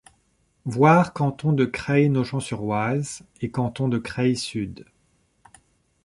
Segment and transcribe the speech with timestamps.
[0.65, 4.87] Voir Canton de Creil-Nogent-sur-Oise et Canton de Creil-Sud.